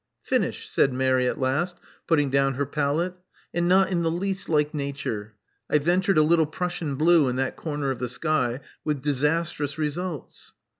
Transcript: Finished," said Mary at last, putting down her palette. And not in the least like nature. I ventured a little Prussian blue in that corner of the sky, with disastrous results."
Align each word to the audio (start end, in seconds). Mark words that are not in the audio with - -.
Finished," 0.23 0.73
said 0.73 0.91
Mary 0.91 1.27
at 1.27 1.39
last, 1.39 1.77
putting 2.07 2.31
down 2.31 2.55
her 2.55 2.65
palette. 2.65 3.13
And 3.53 3.67
not 3.67 3.91
in 3.91 4.01
the 4.01 4.09
least 4.09 4.49
like 4.49 4.73
nature. 4.73 5.35
I 5.69 5.77
ventured 5.77 6.17
a 6.17 6.23
little 6.23 6.47
Prussian 6.47 6.95
blue 6.95 7.29
in 7.29 7.35
that 7.35 7.55
corner 7.55 7.91
of 7.91 7.99
the 7.99 8.09
sky, 8.09 8.61
with 8.83 9.03
disastrous 9.03 9.77
results." 9.77 10.53